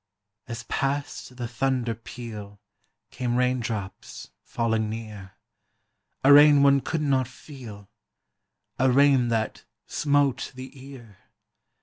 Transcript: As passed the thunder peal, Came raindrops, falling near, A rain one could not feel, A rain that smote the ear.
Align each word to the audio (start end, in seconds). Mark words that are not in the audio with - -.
As 0.47 0.63
passed 0.63 1.37
the 1.37 1.47
thunder 1.47 1.93
peal, 1.93 2.59
Came 3.11 3.35
raindrops, 3.35 4.31
falling 4.41 4.89
near, 4.89 5.33
A 6.23 6.33
rain 6.33 6.63
one 6.63 6.79
could 6.81 7.03
not 7.03 7.27
feel, 7.27 7.87
A 8.79 8.91
rain 8.91 9.27
that 9.27 9.63
smote 9.85 10.53
the 10.55 10.71
ear. 10.87 11.17